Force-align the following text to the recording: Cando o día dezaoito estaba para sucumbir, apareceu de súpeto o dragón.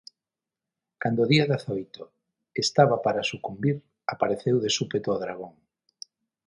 Cando 1.01 1.19
o 1.23 1.29
día 1.33 1.49
dezaoito 1.51 2.03
estaba 2.65 2.95
para 3.05 3.27
sucumbir, 3.31 3.75
apareceu 4.13 4.55
de 4.63 4.69
súpeto 4.77 5.07
o 5.15 5.21
dragón. 5.23 5.53